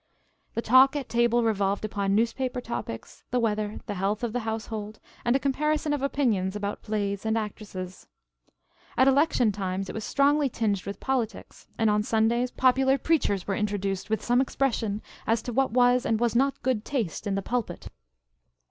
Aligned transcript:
The 0.55 0.63
talk 0.63 0.95
at 0.95 1.09
table 1.09 1.43
revolved 1.43 1.85
upon 1.85 2.15
newspaper 2.15 2.59
topics, 2.59 3.23
the 3.29 3.39
weather, 3.39 3.81
the 3.85 3.93
health 3.93 4.23
of 4.23 4.33
the 4.33 4.39
household, 4.39 4.99
and 5.23 5.35
a 5.35 5.39
comparison 5.39 5.93
of 5.93 6.01
opinions 6.01 6.55
about 6.55 6.81
plays 6.81 7.23
and 7.23 7.37
actresses. 7.37 8.07
At 8.97 9.07
election 9.07 9.51
times 9.51 9.89
it 9.89 9.93
was 9.93 10.03
strongly 10.03 10.49
tinged 10.49 10.85
with 10.87 10.99
politics, 10.99 11.67
and 11.77 11.87
on 11.87 12.01
Sundays, 12.01 12.49
popular 12.49 12.97
preachers 12.97 13.45
were 13.45 13.53
introduced, 13.55 14.09
with 14.09 14.23
some 14.25 14.41
expression 14.41 15.03
as 15.27 15.43
to 15.43 15.53
what 15.53 15.69
was 15.69 16.03
and 16.03 16.19
was 16.19 16.35
not 16.35 16.63
good 16.63 16.83
taste 16.83 17.27
in 17.27 17.35
the 17.35 17.43
pulpit. 17.43 17.89